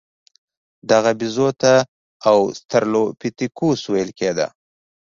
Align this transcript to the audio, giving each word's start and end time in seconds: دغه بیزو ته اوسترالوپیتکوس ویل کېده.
دغه 0.91 1.11
بیزو 1.19 1.47
ته 1.61 1.73
اوسترالوپیتکوس 2.31 3.81
ویل 3.91 4.09
کېده. 4.19 4.47